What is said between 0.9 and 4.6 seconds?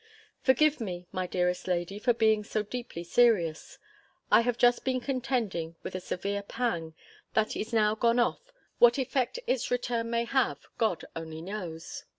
my dearest lady, for being so deeply serious. I have